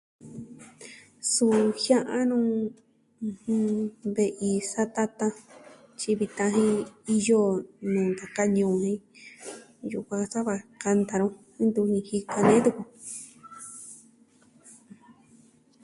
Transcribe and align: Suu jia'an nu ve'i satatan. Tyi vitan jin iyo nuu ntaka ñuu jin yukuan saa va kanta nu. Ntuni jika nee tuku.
Suu 1.31 1.55
jia'an 1.81 2.29
nu 2.31 2.37
ve'i 4.15 4.51
satatan. 4.71 5.33
Tyi 5.97 6.11
vitan 6.19 6.49
jin 6.55 6.75
iyo 7.15 7.39
nuu 7.91 8.07
ntaka 8.13 8.41
ñuu 8.55 8.75
jin 8.81 8.97
yukuan 9.91 10.25
saa 10.31 10.47
va 10.47 10.55
kanta 10.81 11.15
nu. 11.19 11.27
Ntuni 11.67 11.99
jika 12.09 12.37
nee 12.47 12.59
tuku. 12.65 12.83